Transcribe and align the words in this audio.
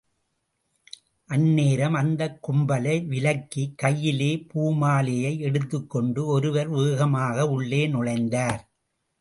அந் 1.29 1.45
நேரம் 1.53 1.93
அந்தக் 1.93 2.39
கும்பலை 2.47 3.05
விலக்கி 3.05 3.73
கையிலே 3.75 4.31
பூமாலையை 4.53 5.39
எடுத்துக்கொண்டு 5.39 6.25
ஒருவர் 6.25 6.69
வேகமாக 6.69 7.47
உள்ளே 7.47 7.87
நுழைந்தார். 7.87 8.61